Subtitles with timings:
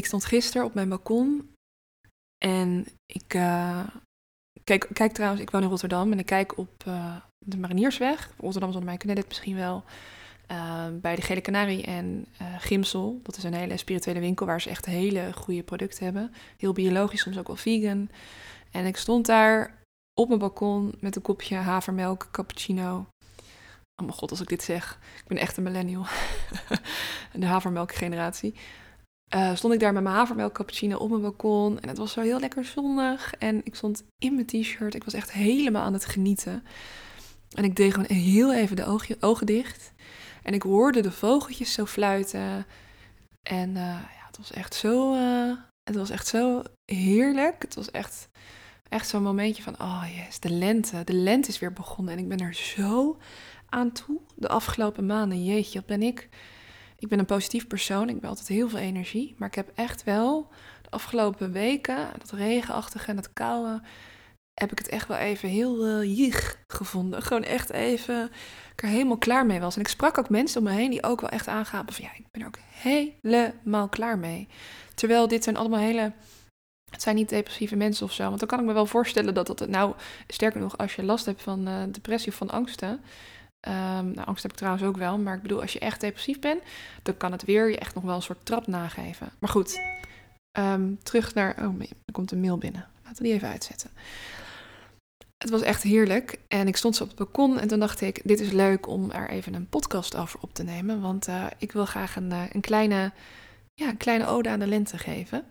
[0.00, 1.54] Ik stond gisteren op mijn balkon
[2.44, 3.86] en ik uh,
[4.64, 8.30] kijk, kijk trouwens, ik woon in Rotterdam en ik kijk op uh, de Mariniersweg.
[8.38, 9.84] Rotterdam zonder mij kennen dit misschien wel.
[10.50, 12.26] Uh, bij de Gele Canarie en
[12.58, 13.20] Gimsel.
[13.22, 16.34] Dat is een hele spirituele winkel waar ze echt hele goede producten hebben.
[16.56, 18.10] Heel biologisch, soms ook wel vegan.
[18.70, 19.82] En ik stond daar
[20.14, 23.06] op mijn balkon met een kopje havermelk, cappuccino.
[23.94, 24.98] Oh mijn god, als ik dit zeg.
[25.18, 26.06] Ik ben echt een millennial.
[27.32, 28.54] de havermelkgeneratie.
[29.34, 31.80] Uh, stond ik daar met mijn havermelk cappuccino op mijn balkon.
[31.80, 33.34] En het was zo heel lekker zonnig.
[33.38, 34.94] En ik stond in mijn t-shirt.
[34.94, 36.64] Ik was echt helemaal aan het genieten.
[37.54, 39.92] En ik deed gewoon heel even de ogen dicht.
[40.42, 42.66] En ik hoorde de vogeltjes zo fluiten.
[43.42, 45.14] En uh, ja, het was echt zo...
[45.14, 47.62] Uh, het was echt zo heerlijk.
[47.62, 48.28] Het was echt,
[48.88, 49.80] echt zo'n momentje van...
[49.80, 51.04] Oh yes, de lente.
[51.04, 52.14] De lente is weer begonnen.
[52.14, 53.18] En ik ben er zo
[53.68, 54.20] aan toe.
[54.34, 55.44] De afgelopen maanden.
[55.44, 56.28] Jeetje, wat ben ik
[57.00, 59.34] ik ben een positief persoon, ik ben altijd heel veel energie.
[59.38, 60.48] Maar ik heb echt wel
[60.82, 63.82] de afgelopen weken, dat regenachtige en dat koude,
[64.54, 66.34] heb ik het echt wel even heel uh,
[66.66, 67.22] gevonden.
[67.22, 68.30] Gewoon echt even,
[68.72, 69.74] ik er helemaal klaar mee was.
[69.74, 72.10] En ik sprak ook mensen om me heen die ook wel echt aangaven van ja,
[72.14, 74.48] ik ben er ook helemaal klaar mee.
[74.94, 76.12] Terwijl dit zijn allemaal hele,
[76.90, 78.24] het zijn niet depressieve mensen of zo.
[78.24, 79.94] Want dan kan ik me wel voorstellen dat dat, nou,
[80.26, 83.00] sterker nog, als je last hebt van uh, depressie of van angsten,
[83.68, 85.18] Um, nou, angst heb ik trouwens ook wel.
[85.18, 86.62] Maar ik bedoel, als je echt depressief bent,
[87.02, 89.32] dan kan het weer je echt nog wel een soort trap nageven.
[89.38, 89.80] Maar goed,
[90.58, 91.56] um, terug naar.
[91.58, 92.86] Oh, er komt een mail binnen.
[93.04, 93.90] Laten we die even uitzetten.
[95.38, 96.38] Het was echt heerlijk.
[96.48, 99.10] En ik stond zo op het balkon en toen dacht ik: dit is leuk om
[99.10, 101.00] er even een podcast over op te nemen.
[101.00, 103.12] Want uh, ik wil graag een, uh, een, kleine,
[103.74, 105.44] ja, een kleine ode aan de lente geven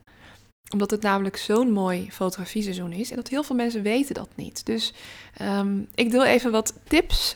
[0.70, 3.10] omdat het namelijk zo'n mooi fotografieseizoen is.
[3.10, 4.66] En dat heel veel mensen weten dat niet.
[4.66, 4.94] Dus
[5.42, 7.36] um, ik deel even wat tips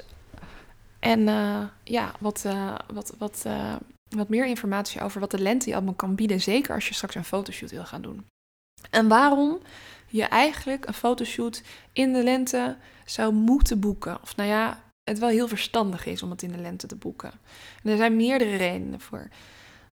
[1.03, 3.75] en uh, ja, wat, uh, wat, wat, uh,
[4.09, 6.41] wat meer informatie over wat de lente je allemaal kan bieden.
[6.41, 8.25] Zeker als je straks een fotoshoot wil gaan doen.
[8.89, 9.59] En waarom
[10.07, 11.61] je eigenlijk een fotoshoot
[11.93, 14.21] in de lente zou moeten boeken.
[14.21, 17.31] Of nou ja, het wel heel verstandig is om het in de lente te boeken.
[17.83, 19.27] En er zijn meerdere redenen voor.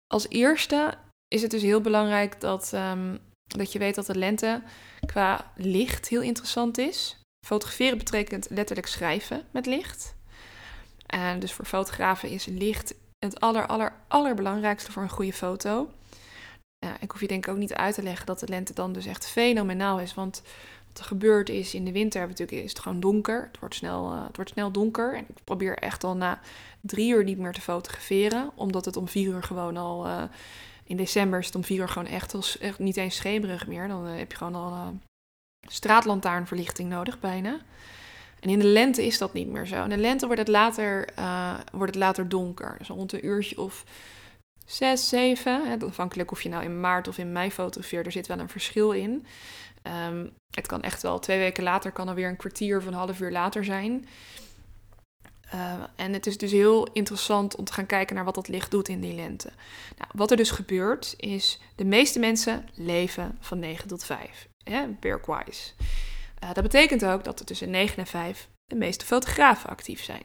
[0.06, 0.94] Als eerste
[1.28, 4.62] is het dus heel belangrijk dat, um, dat je weet dat de lente
[5.06, 7.20] qua licht heel interessant is.
[7.46, 10.14] Fotograferen betekent letterlijk schrijven met licht.
[11.06, 15.90] En dus voor fotografen is licht het aller, aller, allerbelangrijkste voor een goede foto.
[17.00, 19.06] ik hoef je denk ik ook niet uit te leggen dat de lente dan dus
[19.06, 20.14] echt fenomenaal is.
[20.14, 20.42] Want
[20.86, 23.48] wat er gebeurt is, in de winter natuurlijk is het gewoon donker.
[23.52, 25.14] Het wordt snel, uh, het wordt snel donker.
[25.14, 26.40] En ik probeer echt al na
[26.80, 28.50] drie uur niet meer te fotograferen.
[28.54, 30.06] Omdat het om vier uur gewoon al...
[30.06, 30.22] Uh,
[30.84, 33.88] in december is het om vier uur gewoon echt, als, echt niet eens schemerig meer.
[33.88, 34.94] Dan heb je gewoon al
[35.68, 37.60] straatlantaarnverlichting nodig bijna.
[38.40, 39.82] En in de lente is dat niet meer zo.
[39.82, 42.74] In de lente wordt het later, uh, wordt het later donker.
[42.78, 43.84] Dus rond een uurtje of
[44.66, 45.82] zes, zeven.
[45.82, 48.06] afhankelijk of je nou in maart of in mei fotografeert.
[48.06, 49.26] Er zit wel een verschil in.
[50.08, 53.20] Um, het kan echt wel twee weken later, kan alweer een kwartier of een half
[53.20, 54.08] uur later zijn.
[55.54, 58.70] Uh, en het is dus heel interessant om te gaan kijken naar wat dat licht
[58.70, 59.50] doet in die lente.
[59.98, 64.48] Nou, wat er dus gebeurt is, de meeste mensen leven van 9 tot 5.
[65.00, 65.72] Workwise.
[66.42, 70.22] Uh, dat betekent ook dat er tussen 9 en 5 de meeste fotografen actief zijn.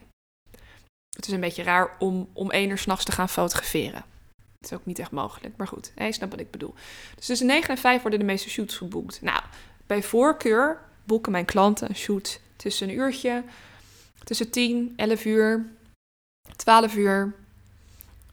[1.16, 4.04] Het is een beetje raar om om 1 uur s'nachts te gaan fotograferen.
[4.60, 6.74] Dat is ook niet echt mogelijk, maar goed, je snapt wat ik bedoel.
[7.16, 9.22] Dus tussen 9 en 5 worden de meeste shoots geboekt.
[9.22, 9.44] Nou,
[9.88, 13.44] bij voorkeur boeken mijn klanten een shoot tussen een uurtje,
[14.24, 15.66] tussen 10, 11 uur,
[16.56, 17.34] 12 uur.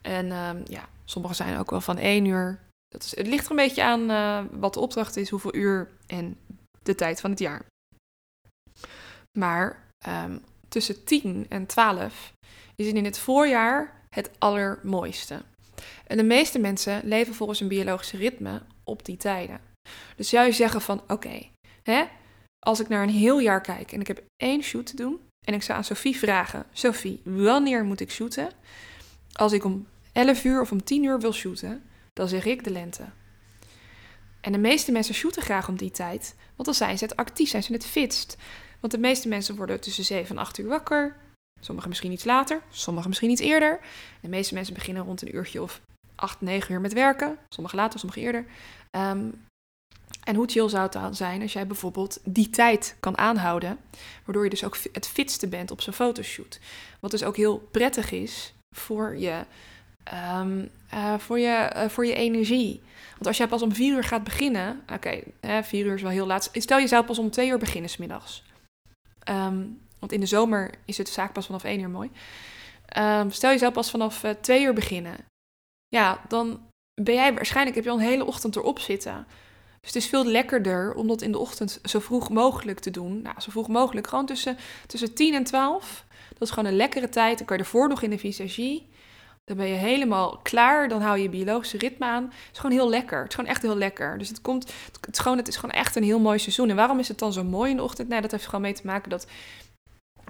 [0.02, 2.58] En um, ja, sommige zijn ook wel van 1 uur.
[2.88, 5.88] Dat is, het ligt er een beetje aan uh, wat de opdracht is, hoeveel uur
[6.06, 6.36] en
[6.88, 7.66] de tijd van het jaar.
[9.38, 12.32] Maar um, tussen 10 en 12
[12.76, 15.42] is het in het voorjaar het allermooiste.
[16.06, 19.60] En de meeste mensen leven volgens een biologische ritme op die tijden.
[20.16, 21.12] Dus je zeggen van oké,
[21.82, 22.10] okay,
[22.58, 25.54] als ik naar een heel jaar kijk en ik heb één shoot te doen en
[25.54, 28.50] ik zou aan Sophie vragen, Sophie, wanneer moet ik shooten?
[29.32, 31.82] Als ik om 11 uur of om 10 uur wil shooten,
[32.12, 33.04] dan zeg ik de lente.
[34.40, 37.48] En de meeste mensen shooten graag om die tijd, want dan zijn ze het actief,
[37.48, 38.36] zijn ze het fitst.
[38.80, 41.16] Want de meeste mensen worden tussen 7 en 8 uur wakker.
[41.60, 43.80] Sommigen misschien iets later, sommigen misschien iets eerder.
[44.20, 45.80] De meeste mensen beginnen rond een uurtje of
[46.14, 47.38] 8, 9 uur met werken.
[47.48, 48.46] Sommigen later, sommigen eerder.
[48.90, 49.46] Um,
[50.24, 53.78] en hoe chill zou het dan zijn als jij bijvoorbeeld die tijd kan aanhouden,
[54.24, 56.58] waardoor je dus ook het fitste bent op zo'n fotoshoot.
[57.00, 59.44] Wat dus ook heel prettig is voor je,
[60.14, 62.80] um, uh, voor je, uh, voor je energie.
[63.12, 66.10] Want als jij pas om vier uur gaat beginnen, oké, okay, vier uur is wel
[66.10, 66.50] heel laat.
[66.52, 68.42] Stel je pas om twee uur beginnen smiddags.
[69.30, 72.10] Um, want in de zomer is het zaak pas vanaf één uur mooi.
[72.98, 75.16] Um, stel je pas vanaf uh, twee uur beginnen.
[75.88, 76.60] Ja, dan
[77.02, 79.26] ben jij waarschijnlijk, heb je al een hele ochtend erop zitten.
[79.80, 83.22] Dus het is veel lekkerder om dat in de ochtend zo vroeg mogelijk te doen.
[83.22, 84.56] Nou, zo vroeg mogelijk, gewoon tussen,
[84.86, 86.04] tussen 10 en 12.
[86.28, 87.38] Dat is gewoon een lekkere tijd.
[87.38, 88.88] Dan kan je ervoor nog in de visagie.
[89.48, 90.88] Dan ben je helemaal klaar.
[90.88, 92.24] Dan hou je je biologische ritme aan.
[92.24, 93.18] Het is gewoon heel lekker.
[93.18, 94.18] Het is gewoon echt heel lekker.
[94.18, 96.70] Dus het, komt, het, is gewoon, het is gewoon echt een heel mooi seizoen.
[96.70, 98.08] En waarom is het dan zo mooi in de ochtend?
[98.08, 99.26] Nou, dat heeft gewoon mee te maken dat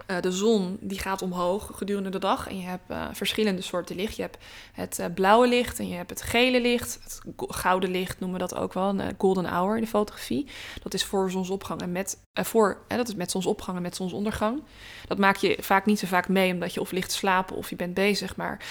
[0.07, 2.49] uh, de zon die gaat omhoog gedurende de dag.
[2.49, 4.17] En je hebt uh, verschillende soorten licht.
[4.17, 4.39] Je hebt
[4.73, 6.99] het uh, blauwe licht en je hebt het gele licht.
[7.03, 8.89] Het gouden licht noemen we dat ook wel.
[8.89, 10.47] Een golden hour in de fotografie.
[10.83, 14.63] Dat is voor zonsopgang en met, voor, dat is met zonsopgang en met zonsondergang.
[15.07, 17.77] Dat maak je vaak niet zo vaak mee, omdat je of ligt slapen of je
[17.77, 18.37] bent bezig.
[18.37, 18.65] Maar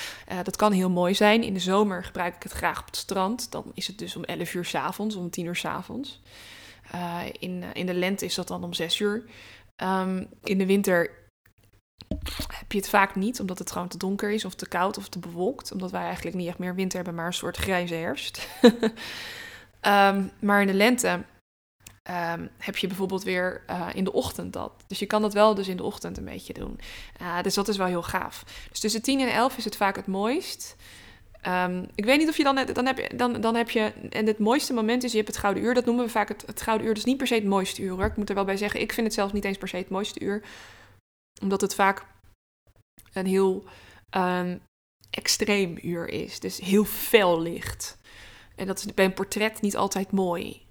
[0.43, 1.43] dat kan heel mooi zijn.
[1.43, 3.51] In de zomer gebruik ik het graag op het strand.
[3.51, 6.21] Dan is het dus om 11 uur s avonds, om 10 uur s avonds.
[7.39, 9.23] in, in de lente is dat dan om 6 uur.
[9.83, 11.09] Um, in de winter
[12.47, 15.09] heb je het vaak niet, omdat het gewoon te donker is of te koud of
[15.09, 15.71] te bewolkt.
[15.71, 18.47] Omdat wij eigenlijk niet echt meer winter hebben, maar een soort grijze herfst.
[19.81, 21.07] um, maar in de lente
[22.09, 24.71] um, heb je bijvoorbeeld weer uh, in de ochtend dat.
[24.87, 26.79] Dus je kan dat wel dus in de ochtend een beetje doen.
[27.21, 28.43] Uh, dus dat is wel heel gaaf.
[28.69, 30.75] Dus tussen 10 en 11 is het vaak het mooist.
[31.47, 34.39] Um, ik weet niet of je dan, dan heb dan, dan heb je, en het
[34.39, 36.95] mooiste moment is, je hebt het gouden uur, dat noemen we vaak het, gouden uur.
[36.95, 38.05] Is niet per se het mooiste uur hoor.
[38.05, 39.89] Ik moet er wel bij zeggen, ik vind het zelfs niet eens per se het
[39.89, 40.43] mooiste uur.
[41.41, 42.05] Omdat het vaak
[43.13, 43.63] een heel
[44.17, 44.61] um,
[45.09, 46.39] extreem uur is.
[46.39, 47.97] Dus heel fel licht.
[48.55, 50.65] En dat is bij een portret niet altijd mooi.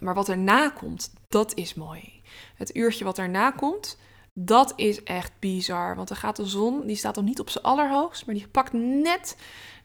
[0.00, 2.22] Maar wat erna komt, dat is mooi.
[2.54, 3.98] Het uurtje wat erna komt,
[4.32, 5.96] dat is echt bizar.
[5.96, 8.72] Want dan gaat de zon, die staat nog niet op zijn allerhoogst, maar die pakt
[8.72, 9.36] net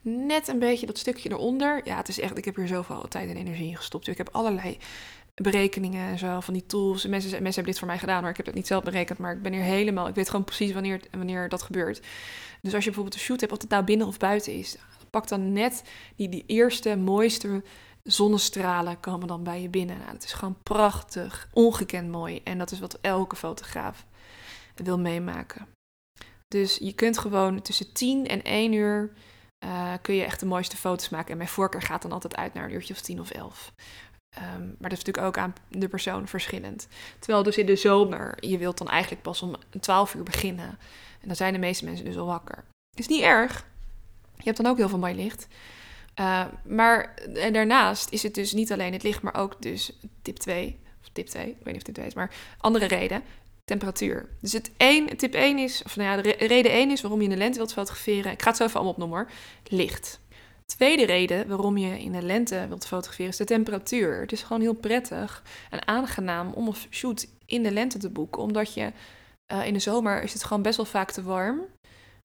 [0.06, 1.82] net een beetje dat stukje eronder.
[1.84, 4.08] Ja, het is echt, ik heb hier zoveel tijd en energie in gestopt.
[4.08, 4.78] Ik heb allerlei
[5.36, 7.06] berekeningen en zo van die tools.
[7.06, 9.20] Mensen, mensen hebben dit voor mij gedaan, maar ik heb het niet zelf berekend.
[9.20, 12.02] Maar ik ben hier helemaal, ik weet gewoon precies wanneer, wanneer dat gebeurt.
[12.62, 14.78] Dus als je bijvoorbeeld een shoot hebt, of het nou binnen of buiten is,
[15.10, 15.84] pak dan net
[16.16, 17.64] die, die eerste, mooiste
[18.04, 19.98] zonnestralen komen dan bij je binnen.
[19.98, 22.42] Nou, het is gewoon prachtig, ongekend mooi.
[22.44, 24.06] En dat is wat elke fotograaf
[24.76, 25.68] wil meemaken.
[26.48, 29.14] Dus je kunt gewoon tussen 10 en 1 uur
[29.64, 31.32] uh, kun je echt de mooiste foto's maken.
[31.32, 33.74] En mijn voorkeur gaat dan altijd uit naar een uurtje of tien of elf.
[34.38, 36.88] Um, maar dat is natuurlijk ook aan de persoon verschillend.
[37.20, 40.78] Terwijl dus in de zomer, je wilt dan eigenlijk pas om 12 uur beginnen.
[41.22, 42.64] En dan zijn de meeste mensen dus al wakker.
[42.94, 43.66] Is niet erg.
[44.36, 45.48] Je hebt dan ook heel veel mooi licht.
[46.20, 49.92] Uh, maar en daarnaast is het dus niet alleen het licht, maar ook dus
[50.22, 50.80] tip 2.
[51.02, 53.24] Of tip 2, ik weet niet of tip 2 is, maar andere reden
[53.66, 54.30] temperatuur.
[54.42, 57.26] Dus het één, tip 1 is, of nou ja, de reden 1 is waarom je
[57.26, 58.32] in de lente wilt fotograferen.
[58.32, 59.28] Ik ga het zo even allemaal opnoemen.
[59.64, 60.20] Licht.
[60.66, 64.20] Tweede reden waarom je in de lente wilt fotograferen is de temperatuur.
[64.20, 68.42] Het is gewoon heel prettig en aangenaam om een shoot in de lente te boeken.
[68.42, 68.92] Omdat je
[69.52, 71.62] uh, in de zomer is het gewoon best wel vaak te warm.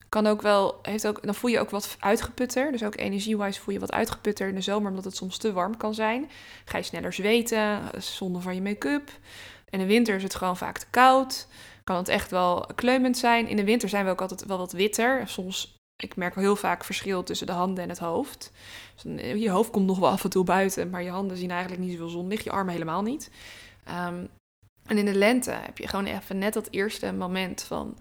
[0.08, 2.72] Kan ook wel, heeft ook, dan voel je ook wat uitgeputter.
[2.72, 5.76] Dus ook energie-wise voel je wat uitgeputter in de zomer, omdat het soms te warm
[5.76, 6.30] kan zijn.
[6.64, 9.10] Ga je sneller zweten, zonder van je make-up.
[9.70, 11.46] In de winter is het gewoon vaak te koud.
[11.84, 13.48] Kan het echt wel kleumend zijn.
[13.48, 15.28] In de winter zijn we ook altijd wel wat witter.
[15.28, 18.52] Soms, ik merk wel heel vaak verschil tussen de handen en het hoofd.
[19.02, 21.82] Dus je hoofd komt nog wel af en toe buiten, maar je handen zien eigenlijk
[21.82, 22.44] niet zoveel zonlicht.
[22.44, 23.30] Je armen helemaal niet.
[23.88, 24.28] Um,
[24.86, 27.98] en in de lente heb je gewoon even net dat eerste moment van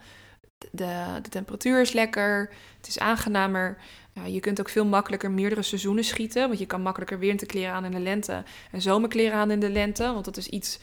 [0.71, 3.77] de, de temperatuur is lekker, het is aangenamer.
[4.25, 7.91] Je kunt ook veel makkelijker meerdere seizoenen schieten, want je kan makkelijker winterkleren aan in
[7.91, 10.79] de lente en zomerkleren aan in de lente, want dat is iets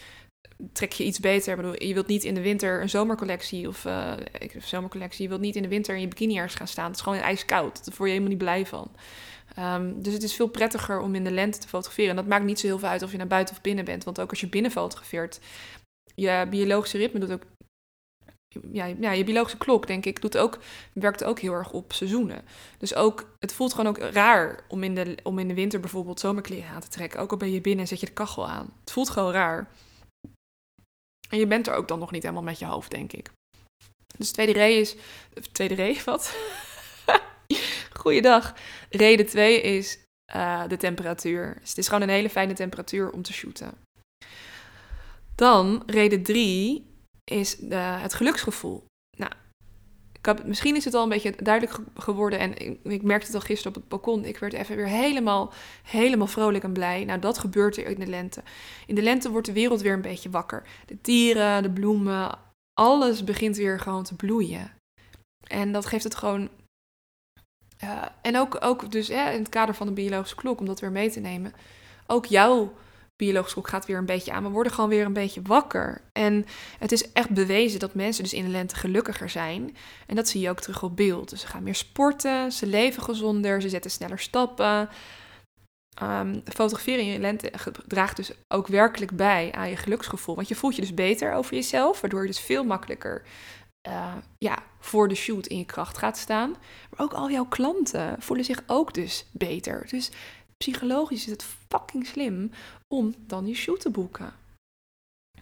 [0.73, 1.51] trek je iets beter.
[1.51, 4.13] Ik bedoel, je wilt niet in de winter een zomercollectie of uh,
[4.59, 5.23] zomercollectie.
[5.23, 6.87] Je wilt niet in de winter in je bikini ergens gaan staan.
[6.87, 7.75] Het is gewoon ijskoud.
[7.75, 8.91] Daar word je helemaal niet blij van.
[9.59, 12.11] Um, dus het is veel prettiger om in de lente te fotograferen.
[12.11, 14.05] En dat maakt niet zo heel veel uit of je naar buiten of binnen bent.
[14.05, 15.41] Want ook als je binnen fotografeert,
[16.15, 17.43] je biologische ritme doet ook.
[18.73, 20.59] Ja, ja, je biologische klok, denk ik, doet ook,
[20.93, 22.45] werkt ook heel erg op seizoenen.
[22.79, 26.21] Dus ook, het voelt gewoon ook raar om in de, om in de winter bijvoorbeeld
[26.21, 27.21] zomerkleren aan te trekken.
[27.21, 28.73] Ook al ben je binnen en zet je de kachel aan.
[28.81, 29.69] Het voelt gewoon raar.
[31.29, 33.31] En je bent er ook dan nog niet helemaal met je hoofd, denk ik.
[34.19, 34.97] Dus tweede reden is.
[35.53, 36.37] Tweede reden, wat?
[37.93, 38.55] Goeiedag.
[38.91, 39.99] Reden 2 is
[40.35, 41.57] uh, de temperatuur.
[41.61, 43.75] Dus het is gewoon een hele fijne temperatuur om te shooten.
[45.35, 46.87] Dan reden 3
[47.25, 48.86] is de, het geluksgevoel.
[50.45, 52.39] Misschien is het al een beetje duidelijk geworden.
[52.39, 54.25] En ik, merkte het al gisteren op het balkon.
[54.25, 55.53] Ik werd even weer helemaal,
[55.83, 57.05] helemaal vrolijk en blij.
[57.05, 58.43] Nou, dat gebeurt er in de lente.
[58.87, 60.63] In de lente wordt de wereld weer een beetje wakker.
[60.87, 62.39] De dieren, de bloemen,
[62.81, 64.73] alles begint weer gewoon te bloeien.
[65.47, 66.49] En dat geeft het gewoon.
[67.85, 70.93] Uh, en ook, ook dus in het kader van de biologische klok, om dat weer
[70.93, 71.53] mee te nemen.
[72.07, 72.73] Ook jouw
[73.17, 74.43] biologisch klok gaat weer een beetje aan.
[74.43, 76.01] We worden gewoon weer een beetje wakker.
[76.13, 76.47] En
[76.79, 79.77] het is echt bewezen dat mensen dus in de lente gelukkiger zijn.
[80.07, 81.31] En dat zie je ook terug op beeld.
[81.31, 84.89] Dus ze gaan meer sporten, ze leven gezonder, ze zetten sneller stappen.
[86.03, 87.53] um, fotograferen in je lente
[87.87, 90.35] draagt dus ook werkelijk bij aan je geluksgevoel.
[90.35, 93.23] Want je voelt je dus beter over jezelf, waardoor je dus veel makkelijker
[93.89, 96.51] uh, ja, voor de shoot in je kracht gaat staan.
[96.91, 99.87] Maar ook al jouw klanten voelen zich ook dus beter.
[99.91, 100.11] Dus
[100.57, 102.51] psychologisch is het fucking slim
[102.89, 104.33] om dan je shoot te boeken.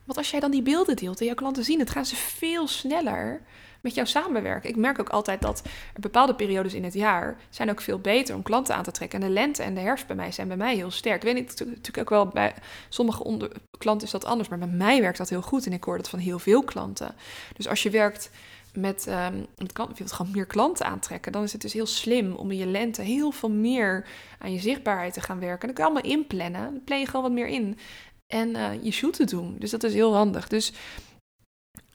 [0.05, 2.69] Want als jij dan die beelden deelt en jouw klanten zien het, gaan ze veel
[2.69, 3.43] sneller
[3.81, 4.71] met jou samenwerken.
[4.71, 5.63] Ik merk ook altijd dat
[5.95, 9.21] er bepaalde periodes in het jaar zijn ook veel beter om klanten aan te trekken.
[9.21, 11.17] En de lente en de herfst bij mij zijn bij mij heel sterk.
[11.17, 12.55] Ik weet niet, natuurlijk ook wel bij
[12.89, 15.67] sommige klanten is dat anders, maar bij mij werkt dat heel goed.
[15.67, 17.15] En ik hoor dat van heel veel klanten.
[17.57, 18.31] Dus als je werkt
[18.77, 22.51] met, um, je wilt gewoon meer klanten aantrekken, dan is het dus heel slim om
[22.51, 24.07] in je lente heel veel meer
[24.39, 25.69] aan je zichtbaarheid te gaan werken.
[25.69, 26.73] En dan kan je allemaal inplannen.
[26.73, 27.79] Dan plan je gewoon wat meer in.
[28.27, 29.57] En uh, je shoot te doen.
[29.59, 30.49] Dus dat is heel handig.
[30.49, 30.73] Dus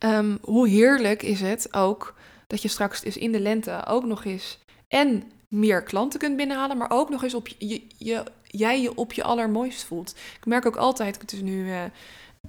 [0.03, 2.15] um, hoe heerlijk is het ook
[2.47, 6.77] dat je straks dus in de lente ook nog eens en meer klanten kunt binnenhalen,
[6.77, 10.15] maar ook nog eens op je, je, jij je op je allermooist voelt.
[10.37, 11.83] Ik merk ook altijd, het is nu uh,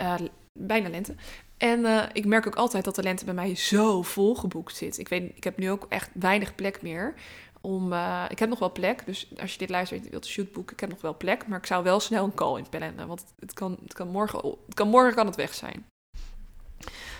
[0.00, 0.14] uh,
[0.58, 1.14] bijna lente,
[1.60, 4.98] en uh, ik merk ook altijd dat de lente bij mij zo vol geboekt zit.
[4.98, 7.14] Ik, weet, ik heb nu ook echt weinig plek meer.
[7.60, 10.52] Om, uh, ik heb nog wel plek, dus als je dit luistert en wilt shoot
[10.52, 11.46] boeken, ik heb nog wel plek.
[11.46, 14.74] Maar ik zou wel snel een call inplannen, want het kan, het kan, morgen, het
[14.74, 15.86] kan, morgen kan het weg zijn.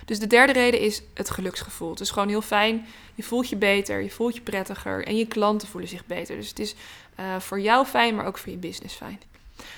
[0.05, 1.91] Dus de derde reden is het geluksgevoel.
[1.91, 2.87] Het is gewoon heel fijn.
[3.15, 6.37] Je voelt je beter, je voelt je prettiger en je klanten voelen zich beter.
[6.37, 6.75] Dus het is
[7.21, 9.21] uh, voor jou fijn, maar ook voor je business fijn.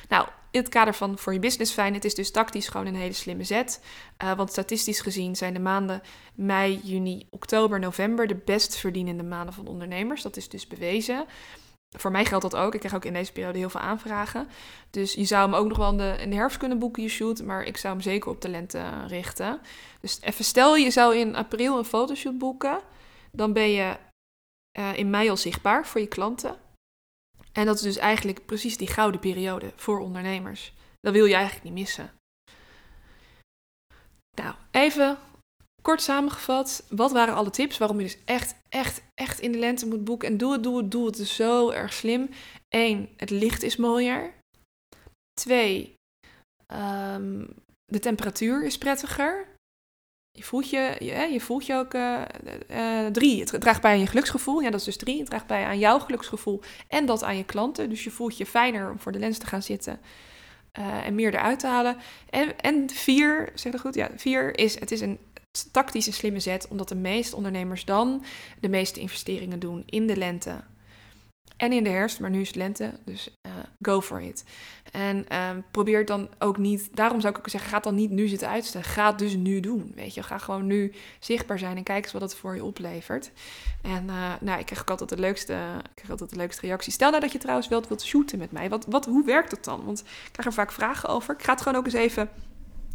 [0.09, 2.95] Nou, in het kader van voor je business fijn, het is dus tactisch gewoon een
[2.95, 3.81] hele slimme zet.
[4.23, 6.03] Uh, want statistisch gezien zijn de maanden
[6.35, 10.23] mei, juni, oktober, november de best verdienende maanden van ondernemers.
[10.23, 11.25] Dat is dus bewezen.
[11.97, 12.75] Voor mij geldt dat ook.
[12.75, 14.49] Ik krijg ook in deze periode heel veel aanvragen.
[14.91, 17.43] Dus je zou hem ook nog wel in de, herfst kunnen boeken, je shoot.
[17.43, 19.61] Maar ik zou hem zeker op de lente richten.
[20.01, 22.81] Dus even stel je zou in april een fotoshoot boeken.
[23.31, 23.97] Dan ben je
[24.79, 26.57] uh, in mei al zichtbaar voor je klanten.
[27.53, 30.73] En dat is dus eigenlijk precies die gouden periode voor ondernemers.
[31.01, 32.13] Dat wil je eigenlijk niet missen.
[34.37, 35.19] Nou, even
[35.83, 36.87] kort samengevat.
[36.89, 40.29] Wat waren alle tips waarom je dus echt, echt, echt in de lente moet boeken?
[40.29, 41.19] En doe het, doe het, doe het.
[41.19, 42.29] Is zo erg slim.
[42.69, 44.35] Eén, het licht is mooier.
[45.41, 45.95] Twee,
[46.73, 49.52] um, de temperatuur is prettiger.
[50.35, 51.95] Je voelt je, je, je, voelt je ook.
[51.95, 52.21] Uh,
[52.71, 54.61] uh, drie, het draagt bij aan je geluksgevoel.
[54.61, 55.19] Ja, dat is dus drie.
[55.19, 57.89] Het draagt bij aan jouw geluksgevoel en dat aan je klanten.
[57.89, 60.01] Dus je voelt je fijner om voor de lens te gaan zitten
[60.79, 61.97] uh, en meer eruit te halen.
[62.31, 63.95] En, en vier, zeg dat goed?
[63.95, 65.19] Ja, vier is: het is een
[65.73, 68.25] tactische slimme zet, omdat de meeste ondernemers dan
[68.61, 70.65] de meeste investeringen doen in de lente
[71.63, 73.53] en in de herfst, maar nu is het lente, dus uh,
[73.83, 74.45] go for it.
[74.93, 78.29] En uh, probeer dan ook niet, daarom zou ik ook zeggen, ga dan niet nu
[78.29, 78.87] zitten uitstellen.
[78.87, 80.23] Ga dus nu doen, weet je.
[80.23, 83.31] Ga gewoon nu zichtbaar zijn en kijk eens wat het voor je oplevert.
[83.83, 85.53] En uh, nou, ik krijg ook altijd de leukste,
[85.85, 86.93] ik krijg altijd de leukste reactie.
[86.93, 88.69] Stel nou dat je trouwens wilt, wilt shooten met mij.
[88.69, 89.85] Wat, wat, hoe werkt het dan?
[89.85, 91.35] Want ik krijg er vaak vragen over.
[91.35, 92.31] Ik ga het gewoon ook eens even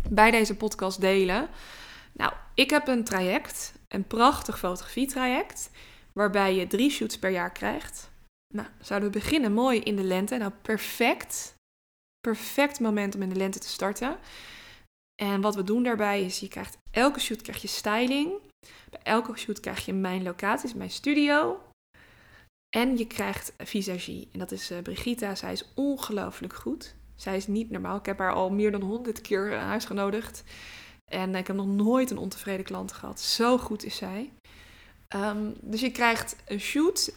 [0.09, 1.47] bij deze podcast delen.
[2.12, 5.69] Nou, ik heb een traject, een prachtig fotografietraject,
[6.13, 8.09] waarbij je drie shoots per jaar krijgt.
[8.54, 10.38] Nou, zouden we beginnen mooi in de lente.
[10.38, 11.56] Nou, perfect.
[12.20, 14.18] Perfect moment om in de lente te starten.
[15.22, 18.32] En wat we doen daarbij is, je krijgt elke shoot krijg je styling.
[18.89, 21.62] Bij elke shoot krijg je mijn locatie, mijn studio.
[22.75, 24.30] En je krijgt visagie.
[24.32, 25.36] En dat is uh, Brigitta.
[25.36, 26.96] Zij is ongelooflijk goed.
[27.16, 27.98] Zij is niet normaal.
[27.98, 30.44] Ik heb haar al meer dan honderd keer uh, huis genodigd.
[31.12, 33.20] En ik heb nog nooit een ontevreden klant gehad.
[33.20, 34.32] Zo goed is zij.
[35.16, 37.13] Um, dus je krijgt een shoot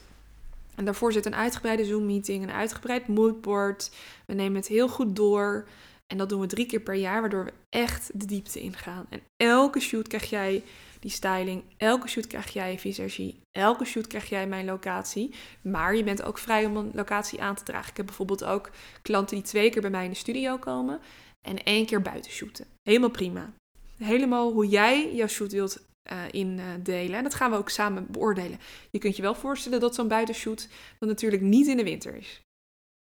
[0.81, 3.91] en daarvoor zit een uitgebreide Zoom-meeting, een uitgebreid moodboard.
[4.27, 5.69] We nemen het heel goed door.
[6.07, 9.07] En dat doen we drie keer per jaar, waardoor we echt de diepte ingaan.
[9.11, 10.63] En elke shoot krijg jij
[11.01, 11.63] die styling.
[11.77, 13.41] Elke shoot krijg jij visagie.
[13.51, 15.35] Elke shoot krijg jij mijn locatie.
[15.63, 17.91] Maar je bent ook vrij om een locatie aan te dragen.
[17.91, 18.71] Ik heb bijvoorbeeld ook
[19.03, 21.01] klanten die twee keer bij mij in de studio komen
[21.41, 22.67] en één keer buiten shooten.
[22.83, 23.53] Helemaal prima.
[23.99, 27.17] Helemaal hoe jij jouw shoot wilt uh, indelen.
[27.17, 28.61] En dat gaan we ook samen beoordelen.
[28.91, 32.41] Je kunt je wel voorstellen dat zo'n buitenshoot dan natuurlijk niet in de winter is.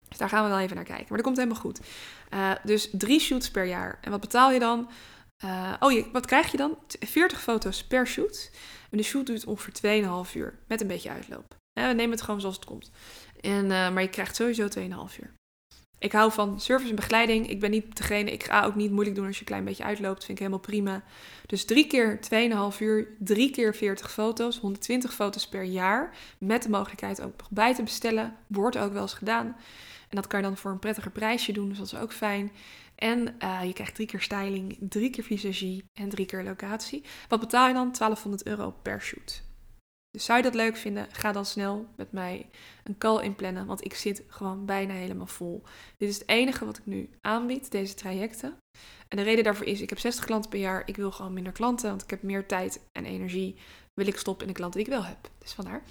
[0.08, 1.06] Dus daar gaan we wel even naar kijken.
[1.08, 1.80] Maar dat komt helemaal goed.
[2.34, 3.98] Uh, dus drie shoots per jaar.
[4.00, 4.90] En wat betaal je dan?
[5.80, 6.78] Oh, je, wat krijg je dan?
[7.00, 8.50] 40 foto's per shoot.
[8.90, 10.58] En de shoot duurt ongeveer 2,5 uur.
[10.66, 11.56] Met een beetje uitloop.
[11.72, 12.90] we nemen het gewoon zoals het komt.
[13.40, 15.34] En, maar je krijgt sowieso 2,5 uur.
[16.02, 17.48] Ik hou van service en begeleiding.
[17.48, 19.84] Ik ben niet degene, ik ga ook niet moeilijk doen als je een klein beetje
[19.84, 20.24] uitloopt.
[20.24, 21.02] Vind ik helemaal prima.
[21.46, 22.18] Dus drie keer
[22.74, 26.14] 2,5 uur, drie keer 40 foto's, 120 foto's per jaar.
[26.38, 28.36] Met de mogelijkheid ook nog bij te bestellen.
[28.46, 29.46] Wordt ook wel eens gedaan.
[30.08, 32.52] En dat kan je dan voor een prettiger prijsje doen, dus dat is ook fijn.
[32.94, 37.04] En uh, je krijgt drie keer styling, drie keer visagie en drie keer locatie.
[37.28, 37.92] Wat betaal je dan?
[37.92, 39.42] 1200 euro per shoot.
[40.12, 42.50] Dus zou je dat leuk vinden, ga dan snel met mij
[42.84, 45.62] een call inplannen, want ik zit gewoon bijna helemaal vol.
[45.96, 48.56] Dit is het enige wat ik nu aanbied, deze trajecten.
[49.08, 51.52] En de reden daarvoor is, ik heb 60 klanten per jaar, ik wil gewoon minder
[51.52, 53.56] klanten, want ik heb meer tijd en energie,
[53.94, 55.30] wil ik stoppen in de klanten die ik wel heb.
[55.38, 55.82] Dus vandaar.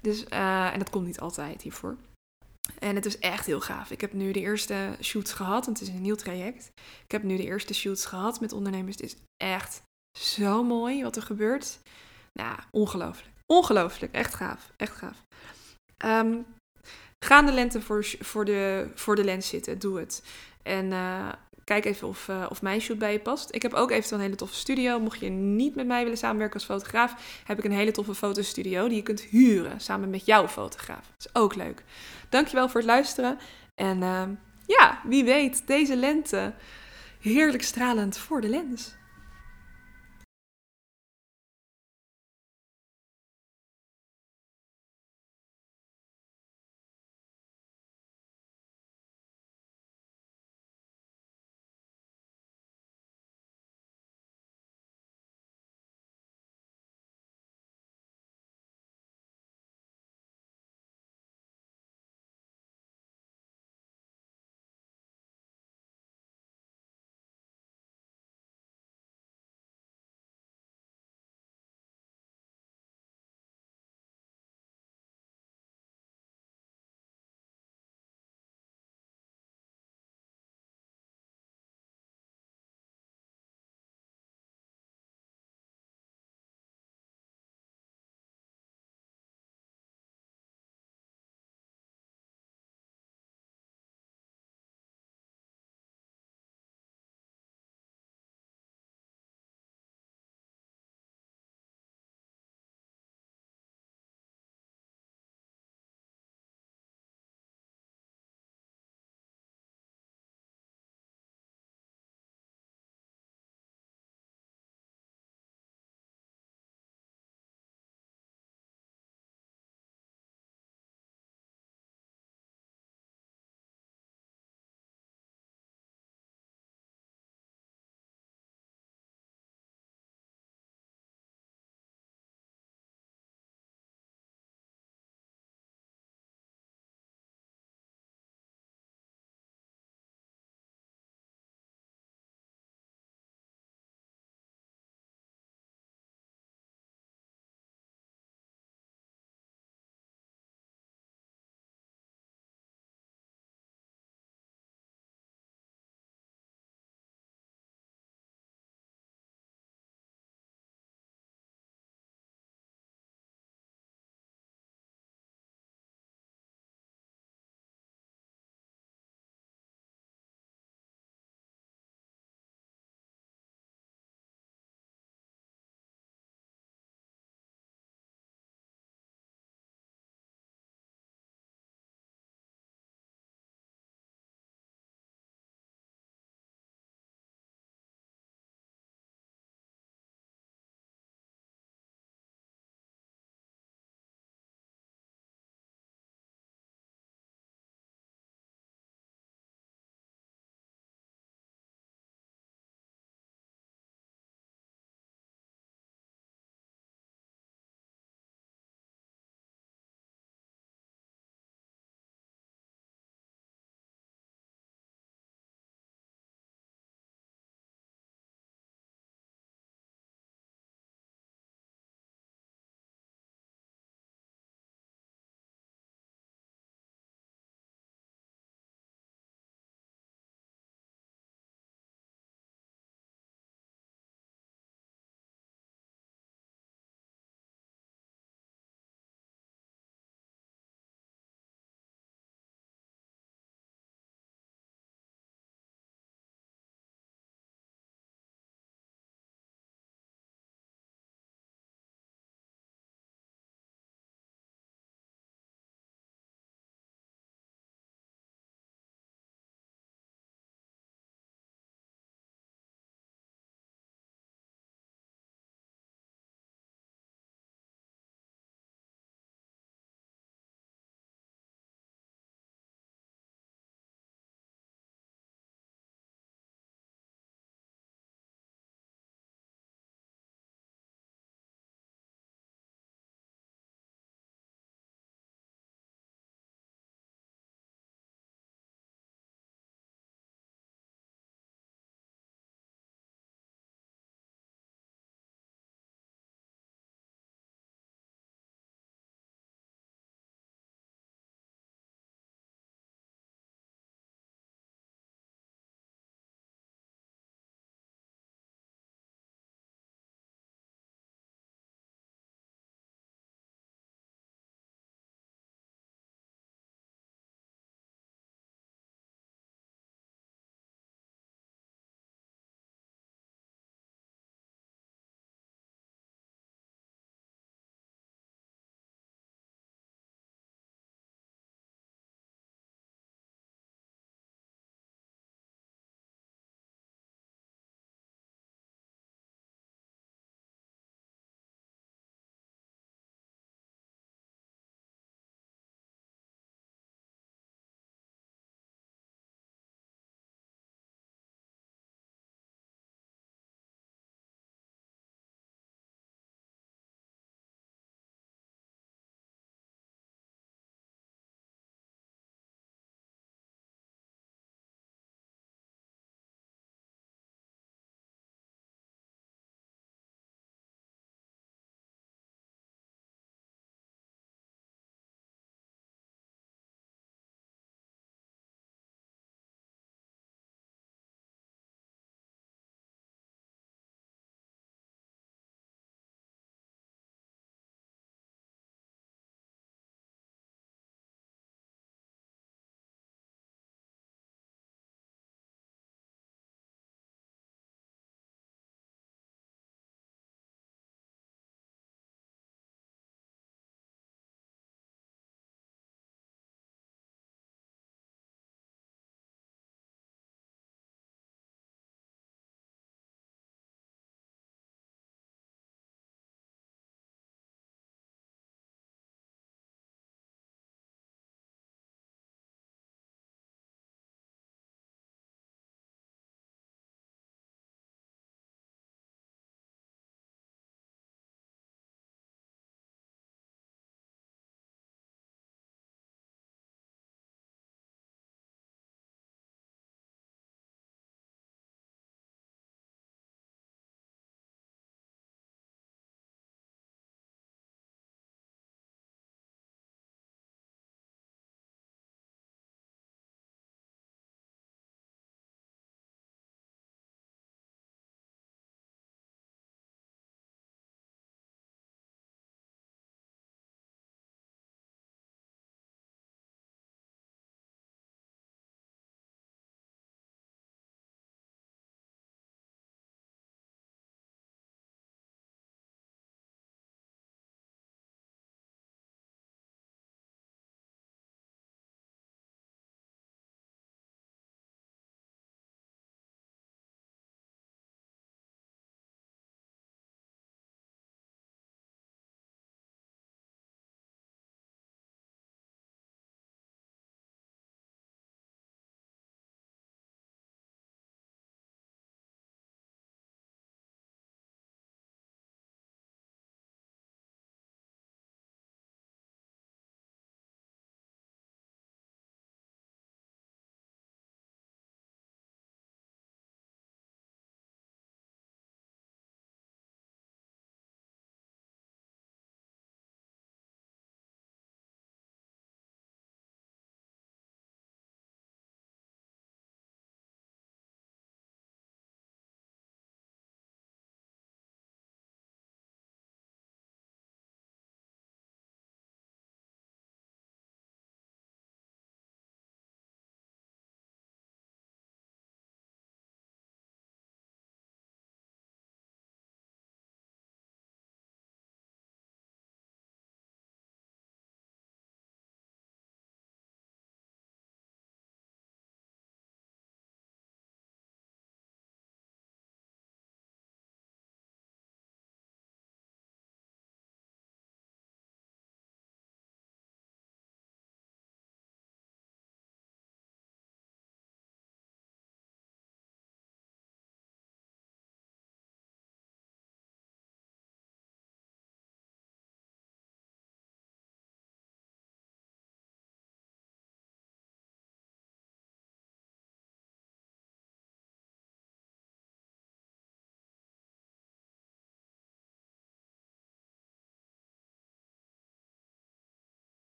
[0.00, 1.96] Dus, uh, en dat komt niet altijd hiervoor.
[2.78, 3.90] En het is echt heel gaaf.
[3.90, 6.70] Ik heb nu de eerste shoots gehad, want het is een nieuw traject.
[7.04, 8.96] Ik heb nu de eerste shoots gehad met ondernemers.
[8.96, 9.82] Het is echt
[10.18, 11.78] zo mooi wat er gebeurt.
[12.32, 13.35] Nou, ongelooflijk.
[13.46, 14.12] Ongelooflijk.
[14.12, 14.72] Echt gaaf.
[14.76, 15.24] Echt gaaf.
[16.04, 16.46] Um,
[17.18, 19.78] ga de lente voor, voor, de, voor de lens zitten.
[19.78, 20.22] Doe het.
[20.62, 21.28] En uh,
[21.64, 23.54] kijk even of, uh, of mijn shoot bij je past.
[23.54, 25.00] Ik heb ook eventueel een hele toffe studio.
[25.00, 28.88] Mocht je niet met mij willen samenwerken als fotograaf, heb ik een hele toffe fotostudio
[28.88, 31.06] die je kunt huren samen met jouw fotograaf.
[31.16, 31.84] Dat is ook leuk.
[32.28, 33.38] Dankjewel voor het luisteren.
[33.74, 34.22] En uh,
[34.66, 36.54] ja, wie weet, deze lente
[37.20, 38.94] heerlijk stralend voor de lens.